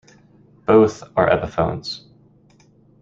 Both 0.65 1.03
are 1.15 1.29
Epiphones. 1.29 2.05